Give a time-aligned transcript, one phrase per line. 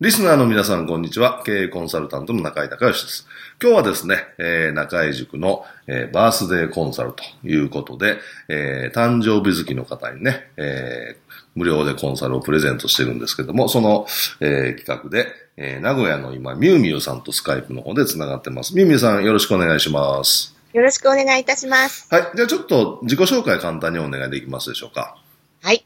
[0.00, 1.42] リスナーの皆さん、こんにちは。
[1.44, 3.26] 経営コンサルタントの中井隆義です。
[3.62, 8.16] 今日はですね、えー、中井塾の、えー、バースデーコンサルということで、
[8.48, 14.06] えー、誕生日月の方にね、えー、無料でコンサルをプレゼントしてるんですけども、その、
[14.40, 15.26] えー、企画で、
[15.58, 18.74] えー、名古屋の今、ミュウミュウさんとスカイプの方で繋がってます。
[18.74, 20.56] ミュウミュウさん、よろしくお願いします。
[20.72, 22.06] よろしくお願いいたします。
[22.10, 22.22] はい。
[22.34, 25.18] じゃあちょっと自己紹介簡単にお願いできますでしょうか。
[25.60, 25.84] はい。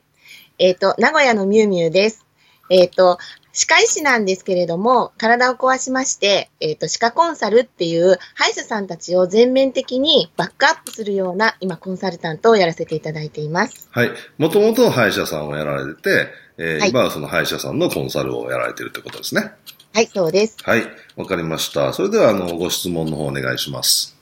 [0.61, 2.25] えっ、ー、と、名古屋のミュウミュウです。
[2.71, 3.19] えっ、ー、と、
[3.55, 13.89] 歯科医師なんですけれども、体を壊しまして、えっ、ー、と、歯科コンサルっていう歯医者さんたちを全面的にバックアップするような、今、コンサルタントをやらせていただいています。
[13.93, 14.11] はい。
[14.39, 19.53] もともと歯医者さんをやられてて、えー、はい、今はその歯医者さんのコンサルをやられているということですね。
[19.93, 20.57] はい、そうです。
[20.65, 20.83] はい。
[21.15, 21.93] わかりました。
[21.93, 24.17] それでは、あの、ご質問の方お願いします。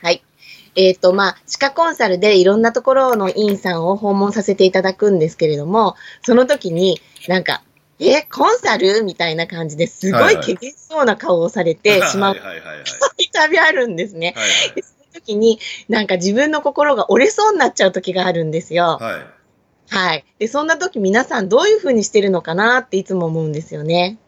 [0.00, 0.22] はい。
[0.76, 7.62] えっ、ー、と、まあ、歯科コンサルでいろんなところの院さんを訪問させていただくんですけれども、その時になんか、
[8.00, 9.02] え、コンサル？
[9.02, 12.36] みたいな感じですごい怪げそうな顔をされてしまう。
[13.38, 14.34] たびあるんですね。
[14.36, 18.98] はいはい、その時に、なんか自分の心が折れそうになっちゃう時があるんですよ。
[19.00, 19.26] はい。
[19.90, 20.24] はい。
[20.38, 24.18] で、そんな時皆さんどういうふうにしてるのかなっていつも思うんですよね。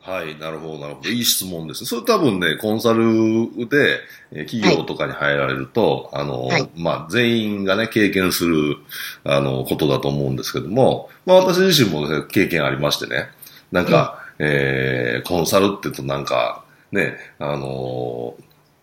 [0.00, 1.08] はい、なるほど、なるほど。
[1.10, 1.84] いい質問です。
[1.84, 4.00] それ多分ね、コンサルで、
[4.46, 8.76] 企業とかに入られると、はい、あの、はい、まあ、全員がね、経験する、
[9.24, 13.28] あの、ことだと思うんですけども、まあ、私自身も、ね、経験ありましてね、
[13.70, 18.34] なんか、うん、えー、コンサルって言うとなんか、ね、あの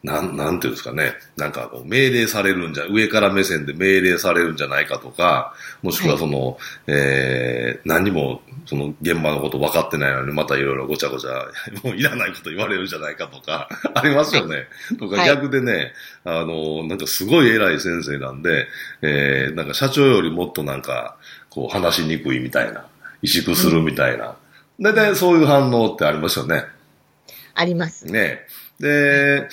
[0.05, 1.13] なん、なんていうんですかね。
[1.35, 6.57] なんかこう命令されるんじゃ、上から目線で命令されるんじゃないかとか、もしくはその、はい、
[6.88, 11.47] えー、何もその現場のこと分かってないのにまたいろいろごちゃごちゃ、
[11.83, 14.67] もういらないこと言われるんじゃないかとか、 ありますよね。
[14.99, 15.93] とか逆でね、
[16.23, 18.67] あの、なんかすごい偉い先生なんで、
[19.01, 21.17] えー、なんか社長よりもっとなんか、
[21.49, 22.85] こう話しにくいみたいな、
[23.23, 24.35] 萎縮するみたいな。
[24.79, 26.66] 大、う、体、ん、そういう反応ってありますよね。
[27.55, 28.05] あります。
[28.05, 28.45] ね。
[28.79, 29.47] で、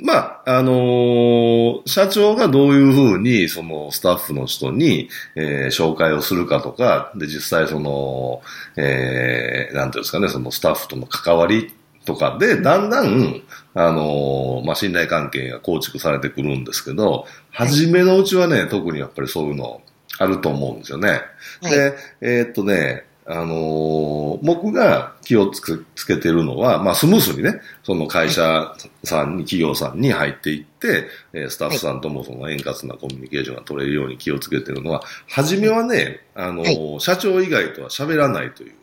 [0.00, 8.40] まあ、あのー、社長がどういうふうに、その、スタッフの人に、えー、紹介をするかとか、で、実際その、
[8.76, 11.74] えー、なんていうんですかね、そのスタッフとの関わり
[12.06, 13.42] とかで、だんだん、
[13.74, 19.82] あのー、まあ、信頼関係が構築されてくるんですけど、初めのうちはね、特にやっぱりそういうの
[20.18, 21.20] あると思うんですよね。
[21.60, 28.74] はい、で、えー、っとね、あのー、僕が気をつけつけてるのは、まあ、スムースにね、その会社
[29.04, 38.74] さんに、企業さんに入っていって、えスタッフさんともその円滑なコミュニケーションが取れるように気をつけてるのは、初めはね、あのー、社長以外とは喋らないという。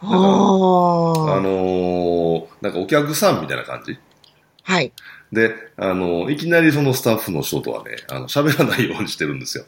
[0.00, 0.10] ああ
[1.40, 3.98] のー、なんかお客さんみたいな感じ。
[4.62, 4.92] はい。
[5.32, 9.64] で、あのいきなりそのスタッフの人とはね、あの、喋らないようにしてるんですよ。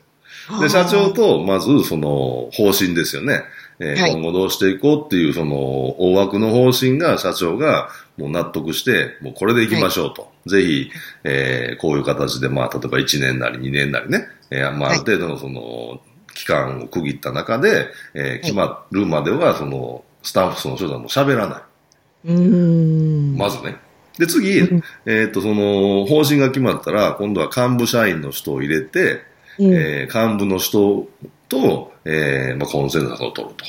[0.60, 3.42] で、社長と、まず、その、方針ですよね。
[3.80, 10.22] えー、今後どうしていこうっていう、その、大枠の方針が社長がもう納得して、もうこれでいきましょうと。
[10.22, 10.91] はい、ぜひ、
[11.24, 16.00] えー、こういう形で、まあ、例えば1年なり2年なりね、えー、まあ、ある程度のその、
[16.34, 22.32] 期間を区切った中で、えー、決まるまでは、その、スタッフの人とも喋らない。
[22.32, 23.36] うん。
[23.36, 23.76] まずね。
[24.18, 29.22] で、次、えっ、ー、と、その、方針が決まったら、今度は幹部社員の人を入れて、
[29.58, 31.08] うん、えー、幹部の人
[31.50, 33.64] と、えーまあ、コンセンサスを取ると。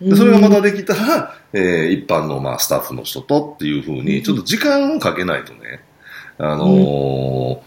[0.00, 5.84] でそれがまたできたら、えー、一般の、まあ、スタッフの人とっていうふうに、ちょっと時間をかけないとね、
[6.38, 7.58] あのーうん、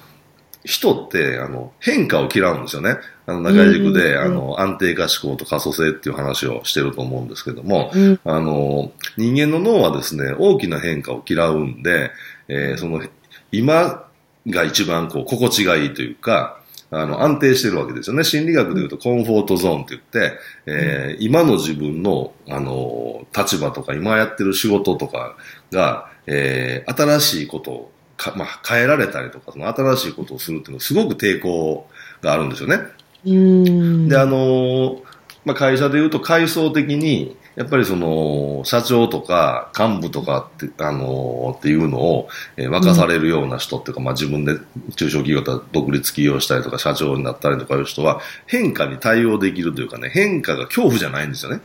[0.66, 2.96] 人って、あの、変化を嫌うんですよね。
[3.28, 12.12] あの、長い軸で、あの、安定化思考と可塑性っていう話をしてると思うんですけども、うん、あの、人間の脳はですね、大きな変化を嫌うんで、
[12.48, 13.04] えー、その、
[13.52, 14.08] 今
[14.48, 16.63] が一番こう、心地がいいというか、
[16.96, 18.24] あの、安定してるわけですよね。
[18.24, 25.36] 心理学で言うとコンフォートゾーンって言って、えー、今の自分の、あの、立場とか、今やってる仕事とか
[25.72, 31.88] が、えー、新しいことをか、まあ、変えられたりとか、その新しいことをするっていうのはすごく抵抗
[32.22, 32.80] があるんですよね。
[33.26, 35.02] うんで、あの
[35.46, 44.58] まあ、会社でいうと階層的に、やっぱりその、社長とか幹部とかって、あのっていうのを、えー、任されるような人っていうか、まあ自分で
[44.96, 51.62] 中小企業とか独立起業したりとか社長になったりとかいう人は、変化に対応できるというかね、変化が恐怖じゃないんですよね。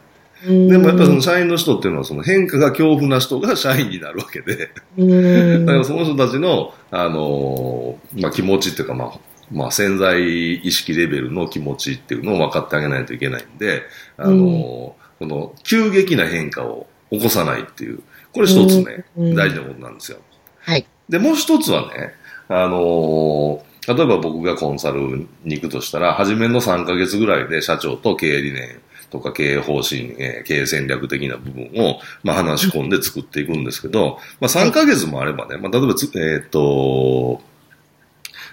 [0.46, 9.18] でもやっぱりその社員の人っていうのはその変化が恐怖な人が 社員になるわけで、だからその人たちの、あのまあ、気持ちっていうか、まあ、
[9.50, 13.82] まあ、潜在意識レベルの気持ちっていうのを分かってあげないといけないんで、
[14.16, 20.18] あのこの急激な変化を起こさないっていう、これ一つね、大事なことなんですよ。
[20.60, 20.86] はい。
[21.08, 22.14] で、もう一つはね、
[22.48, 28.80] あの例えば僕がコンサルに行くとしたら、初めの3ヶ月ぐらいで社長と経営理念
[29.10, 37.40] とか経営方針、えー、経営戦略的な部分を、まあ、話し込んで作っていくんですけど、まあ、3ヶ月もあればね、まあ、例えばつ、えー、っと、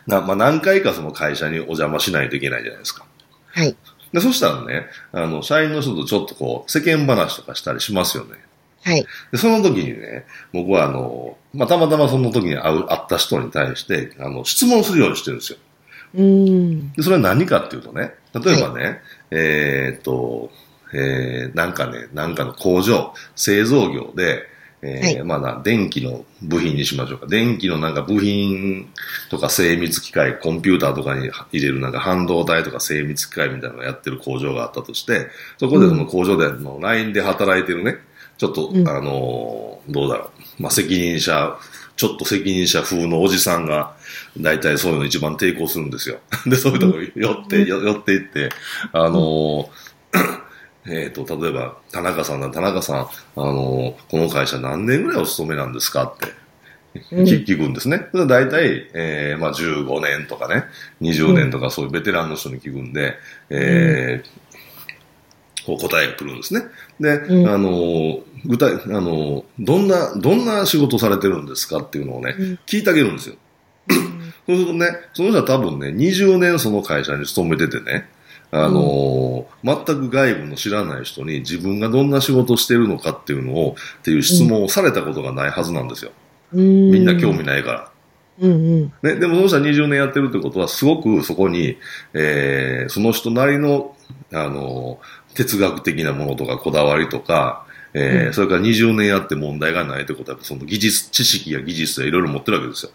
[0.07, 3.05] な、まあ、何回かその会社にお邪魔しないといけないじゃないですか。
[3.51, 3.75] はい。
[4.15, 8.37] で、そしたらね、あの、社員の人とちょっとこう、世間話とかしたりしますよね。
[8.81, 9.05] はい。
[9.33, 15.59] で、その時にね、僕はあの、まあ、たまたまその時に会う、会った人に対して、あの、質問するようにしてるんですよ。
[16.15, 16.93] うん。
[16.93, 19.01] で、それは何かっていうとね、例えばね、はい、
[19.31, 20.49] えー、っと、
[20.93, 24.43] えー、なんかね、なんかの工場、製造業で、
[24.85, 27.25] えー、はい、まあ電気の部品にしましょうか。
[27.25, 28.87] 電気のなんか部品
[29.31, 35.27] とか精密機械、コンピューターとかに入れるなんか半導体とか精密機械みたいなのをやってる工場があったとして、
[35.57, 37.97] そこでその工場での LINE で働いてるね、
[38.37, 40.61] ちょっと、うん、あのー、どうだろう。
[40.61, 41.57] まあ責任者、
[41.97, 43.95] ちょっと責任者風のおじさんが、
[44.37, 46.19] 大体そういうの一番抵抗するんですよ。
[46.45, 48.49] で、そういうとこ寄って、寄っていって、
[48.91, 49.85] あのー
[50.87, 56.33] えっ、ー、と、例えば、田中さんだ、田中さん、あの、この会社何年ぐらいお勤めなんですかって
[57.11, 58.07] 聞くんですね。
[58.11, 60.65] それ大体、えー、まあ15年とかね、
[61.01, 63.15] 20年とかそういうベテランの人に聞くんで、
[63.49, 66.61] えー、こう答えが来るんですね。
[66.99, 67.13] で、
[67.49, 72.35] あの、具体、あの、どんな、どんな仕事されてるんですかっていうのをね、
[72.65, 73.35] 聞いてあげるんですよ。
[74.47, 78.07] そうするとね、その人は多分ね、20年その会社に勤めててね、
[78.57, 86.11] あのー、全く外部の知らない人に自分がどんな仕事をしてるのかっていうのを、っていう質問をされたことがないはずなんですよ。
[86.53, 87.91] うん、みんな興味ないから。
[88.39, 88.55] うんう
[88.85, 91.77] んね、でもその人は20年やってるってことは、すごくそこに、
[92.13, 93.95] えー、その人なりの、
[94.31, 102.91] あのー、哲学的なものとかこだわりとか、えー、うん、それから20年やって問題がないってことは、その技術、知識や技術やいろいろ持ってるわけですよ。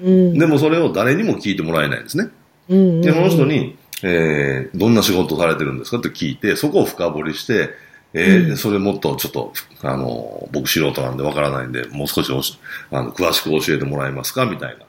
[0.00, 2.30] うん、でもそれを誰にも聞いてもらえないんですね。
[2.68, 7.70] うんうんうん、で、その人に、えー、どんな仕事されてるんですかって聞いて、そこを深掘りして、
[8.12, 9.52] えー、うん、それもっとちょっと、
[9.82, 12.58] あの、僕素人なんでわからないんで、もう少し
[12.90, 14.84] あの詳しく教えてもらえますかみたいな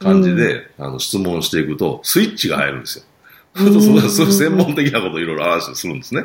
[0.00, 3.04] 感じで、うん、あの、質問していくと、スイッチが入るんですよ。
[3.54, 6.24] うん、そういう専門的なことをいろいろ話するんですね。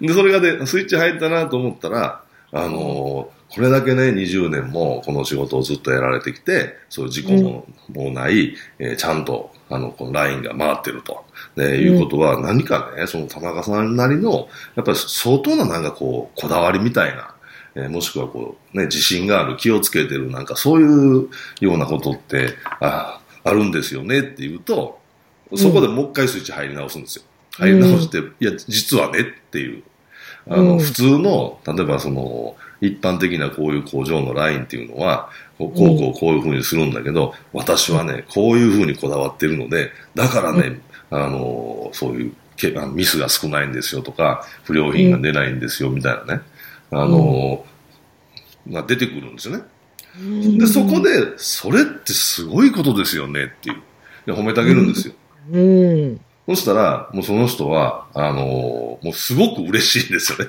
[0.00, 2.22] で、それがね、スイッチ入ったなと思ったら、
[2.52, 11.24] あのこれだけね、20年もこの仕事をずっとやられてきて、そういう事故も,、もない、えー、ちゃんと、あの、このラインが回ってると、
[11.56, 17.34] ね、いうことは、何かね、その田中さんなりの、やっぱり相当ななんかこう、こだわりみたいな、
[17.74, 21.28] えー、もしくはこう、ね、自信がある、気をつけてる、なんかそういう
[21.60, 25.00] ようなことって、ああるんですよねっていうと、
[25.56, 27.24] そこでもう一回スイッチ入り直すんですよ。
[27.52, 29.82] 入り直して、いや、実はねっていう。
[30.48, 42.32] あの、普通の、例えばその、一般的なこういう工場のラインっていうのは、こうこうこういうふうにするんだけど、私はね、こういうふうにこだわってるので、だからね、あの、そういう
[42.92, 46.42] ミスが少ないんですよとか、不良品が出ないんですよみたいなね、
[46.90, 47.64] あの、
[48.70, 49.64] が出てくるんですよね。
[50.58, 53.82] で、そこで、それってすごいことですよねっていう。
[54.26, 55.14] で褒めてあげるんですよ。
[55.52, 56.20] うん。
[56.46, 60.46] そしたら、もうその人は、あのもうすごく嬉しいんですよね。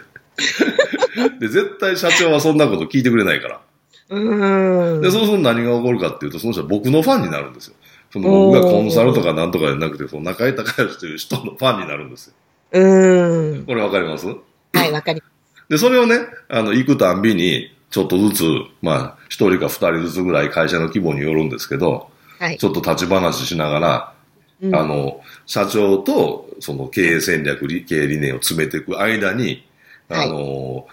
[1.42, 3.62] で、絶対社長はそんなこと聞いてくれないから。
[4.10, 5.02] うん。
[5.02, 7.76] で、そうすると何が起こるかっていうと、その人は僕のファンになるんですよ。
[8.14, 12.34] その僕がコンサルとかなんとかじゃなくて、その中井隆義という人のファンになるんですよ。
[12.74, 13.66] うん。
[13.66, 14.28] これわかります？
[14.28, 14.36] は
[14.86, 15.70] い、わかります。
[15.70, 18.44] で、それをね、あの、行くたんびに、ちょっとずつ、
[18.84, 24.14] まあ、一人か二人ずつぐらい会社の規模によるんですけど、はい、ちょっと立ち話しながら、
[24.62, 29.66] うん、あの、社長と、その経営戦略、経営理念を詰めていく間に、
[30.10, 30.86] あの、はい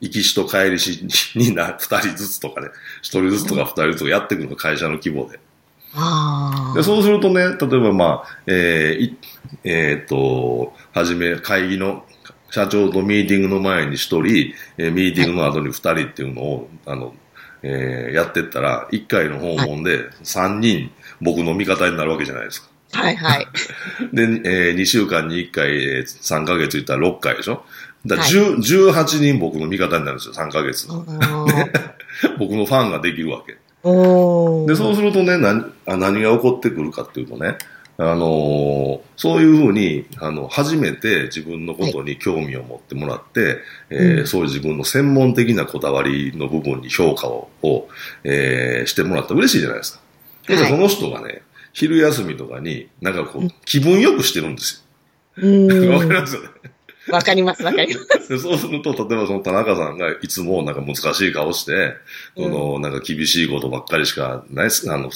[0.00, 1.04] 行きしと帰りし
[1.34, 2.68] にな、 二人ずつとかね、
[3.02, 5.38] 一人ずつとか二人ずつとかやっていくの、会社の規模で。
[6.74, 9.14] でそうするとね、例えばまあ、えー、
[9.64, 12.04] えー、っと、はじめ、会議の、
[12.50, 17.14] 社長とミーティングの前に一人、えー、ミーティングの後に二人っていうのを、あの、
[17.62, 20.90] えー、やってったら、一回の訪問で三人
[21.20, 22.70] 僕の味方になるわけじゃないですか。
[22.92, 23.46] はいはい。
[24.12, 27.64] で、えー、2週間に1回、えー3ヶ月いったら6回でしょ
[28.06, 30.90] だからはい10 18人僕の味方になるんですよ、3ヶ月。
[30.90, 31.70] おー
[32.38, 33.52] 僕のファンができるわけ。
[33.52, 37.56] で、そうするとね、何あ何が起こってくるかっていうとね、
[37.98, 43.58] あのーそういうふうに、あの、初めて自分のことに興味を持ってもらって、
[43.90, 47.88] えーうんそういう自分の専門的なこだわりの部分に評価を、を
[48.24, 50.00] えーしてもらったら嬉しいじゃないですか。
[50.48, 51.42] そその人がね、
[51.72, 54.84] 昼休みとかに、なんかこう、気分よくしてるんです
[55.36, 55.46] う
[55.84, 55.92] よ。
[55.92, 56.10] わかり。
[56.10, 56.48] ますよね。
[57.10, 58.28] わかります、わかります。
[58.28, 61.94] でそうすると、例えばその田中さんがいつもなんか難しい顔して、
[62.36, 65.10] そのなんか厳しいことばっかりしかないあの、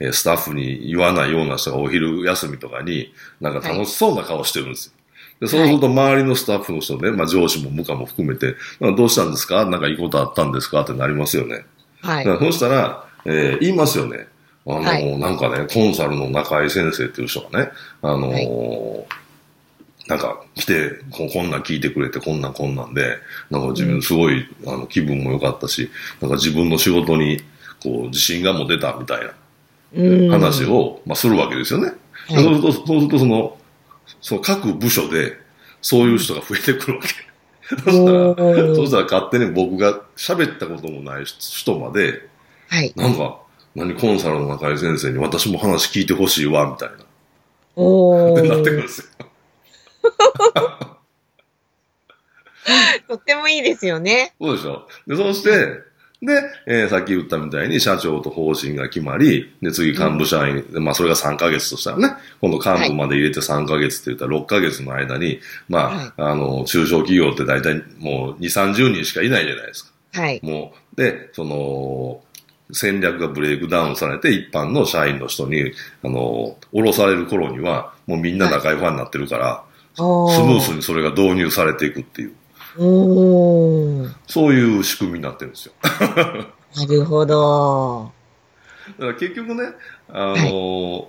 [0.00, 4.92] えースタッフに言わないような人がお昼休みとかに、なんか楽しそうな顔してるんですよ。
[5.40, 9.66] でそうすると周りのスタッフの人ね、まあ上司も部下も含めて、どうしたんですか？
[9.66, 10.80] なんかいいことあったんですか？
[10.80, 11.66] ってなりますよね。
[12.00, 14.28] はいそうしたら、えー言いますよね。
[14.66, 17.70] あの、はいなんかね、コンサルの中井先生っていう人がね、
[18.02, 19.06] あのーはい
[20.08, 23.18] なんか来てこ、こんなん聞いてくれて、こんなんこんなんで、
[23.50, 27.40] なんか自分すごい、あの気分も良かったし、なんか自分の仕事に
[27.82, 29.32] こう自信が持てたみたいな
[29.94, 30.64] うん話。
[30.64, 31.86] を、まあ、するわけですよね。
[31.86, 31.96] はい
[32.28, 33.56] そうすると、そうするとその、
[34.20, 35.36] その各部署で
[35.80, 37.08] そういう人が増えてくるわけ。
[37.68, 42.28] そしたら、そしたら勝手に僕が喋ったこともない人まで、
[42.68, 42.92] はい。
[42.96, 43.38] なんか、
[43.74, 46.94] 何コンサルの中井先生に私も話聞いてほしいわ、みたいな。
[47.76, 49.25] おってなってくるんーですよ。
[53.08, 54.34] とってもいいですよね。
[54.40, 54.88] そうでしょ。
[55.06, 55.50] で、そうして、
[56.22, 56.32] で、
[56.66, 69.92] えーさっき言ったみたいに社長と方針が決まり、で、次幹部社員、でまあそれが3ヶ月としたらね、今度幹部まで入れて3ヶ月って言ったら6ヶ月の間に、まあ、あの、中小企業って大体もう2、30人しかいないじゃないですか。
[70.22, 70.40] はい。
[70.42, 72.20] もう、で、その、
[72.72, 75.72] 戦略がブレイクダウンされて、一般の社員の人に、
[76.02, 79.65] あの、降ろされる頃には、もうみんな仲良いファンになってるから、お
[79.96, 82.32] スムースにそれが導入されていくっていう、
[84.26, 85.72] そういう仕組みになってるんですよ。
[86.76, 88.12] なるほど。
[88.98, 89.62] だから結局ね、
[90.08, 91.08] あの、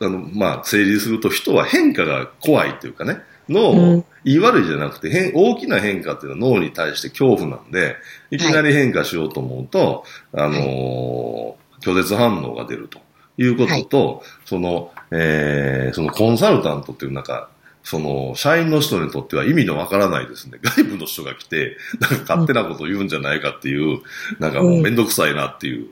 [0.00, 4.04] あの、まあ、整理すると人は変化が怖いっていうかね、脳、うん。
[4.24, 7.96] 言い悪いじゃなくて変、大きな変化っていうのは脳に対して恐怖なんで、
[8.30, 12.98] いきなり変化しようと思うと、あの拒絶反応が出ると
[13.38, 17.50] いうことと、その、えー、そのコンサルタントっていうなんか、
[17.86, 20.58] その、社員の人にとっては意味のわからないですね。
[20.60, 24.00] 外部の人が来て、なんか勝手なことを言うんじゃないかっていう、
[24.40, 25.90] なんかもうめんどくさいなっていう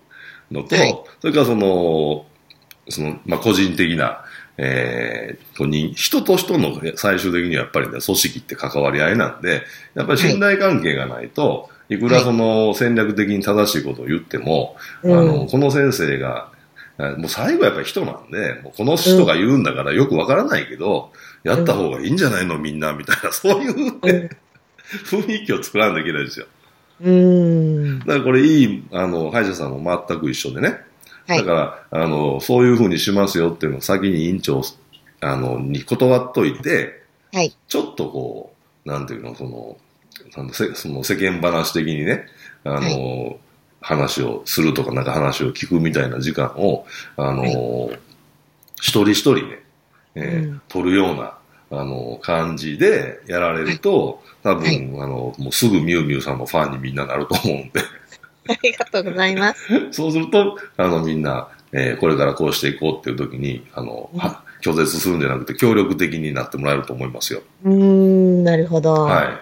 [0.50, 1.04] のと、はい。
[1.20, 2.26] それからその、
[2.88, 4.24] その、まあ、個人的な、
[4.56, 9.62] えー、に人と人のね最終的にはやっぱりね、組織って関わり合いなんで、
[9.94, 14.74] やっぱり信頼関係がないと、いくらその戦略的に正しいことを言っても、
[15.04, 16.50] あの、うんこの先生が、
[16.98, 21.12] あもう最後はやっぱり人なんで、もうこの人が言うんだからよくわからないけど、
[21.44, 22.58] やった方がいいんじゃないの？
[22.58, 24.30] みんな、みたいな、そういう、ね
[25.06, 26.46] 雰囲気を作らないといけないですよ。
[27.00, 27.98] うん。
[28.00, 30.80] だからこれいい、あの、歯医者さんも全く一緒でね。
[31.26, 34.62] はいだから、あの、そういうふうにしますよっていうのを先に委員長、
[35.20, 37.56] あの、に断っといて、はい。
[37.66, 39.78] ちょっとこう、なんていうの、その、
[40.74, 42.26] その世間話的にね、
[42.62, 43.38] あの、
[43.80, 46.86] 話をするとか、なんか話を聞くみたいな時間を、
[47.16, 47.98] あの、は
[48.76, 49.63] 一人一人ね、
[50.14, 51.34] えーうん取るような、
[51.70, 57.80] あの、感じでやられると、多分、はいあの、もうすぐミュウミュウさんのファンにみんななると思うんで、
[58.48, 59.66] ありがとうございます。
[59.92, 67.42] そうすると、あの、みんな、えーこれからこうしていこうっていう時に、あの、は拒絶するんじゃなくて、協力的になってもらえると思いますよ。
[67.64, 68.92] うーん、なるほど。
[68.94, 69.40] は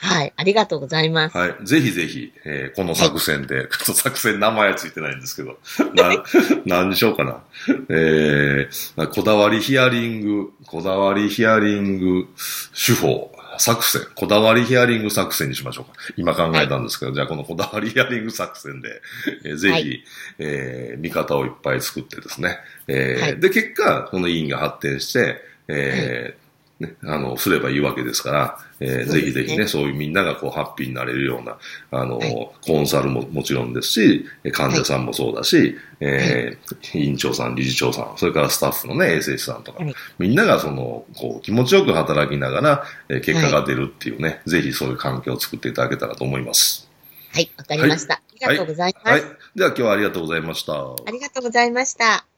[0.00, 0.32] はい。
[0.36, 1.36] ありがとうございます。
[1.36, 1.38] い。
[1.40, 1.56] はい。
[1.64, 5.58] ぜひぜひ、えーこの作戦で、ちょっと作戦名前はついてないんですけど、
[5.94, 6.22] な、
[6.66, 7.42] 何にしようかな。
[7.88, 12.26] えーこだわりヒアリング、こだわりヒアリング
[12.74, 16.00] 手法、作戦、こだわりヒアリング作戦にしましょうか。
[16.16, 19.00] 今考えたんですけど、じゃあこのこだわりヒアリング作戦で、
[19.44, 20.04] えーぜひ、はい
[20.38, 22.58] えー見方をいっぱい作ってですね。
[22.86, 26.47] えーはいで、結果、この委員が発展して、えー
[26.80, 31.58] ね、あの、すればいいわけですから、えーぜひぜひね、そういうみんながこう、ハッピーになれるような、
[31.90, 46.88] あの、はいコンサルももちろんですし、え患者さんもそうだし、えー委員長さん、理事長さん、それからスタッフのね、衛生士さんとか、はいみんながその、こう、気持ちよく働きながら、えー結果が出るっていうね、ぜひそういう環境を作っていただけたらと思います。
[47.32, 47.50] はい。
[47.56, 48.14] わかりました。
[48.14, 49.08] ありがとうございます。
[49.10, 49.22] はい。
[49.56, 50.74] では今日はありがとうございました。
[50.74, 52.37] ありがとうございました。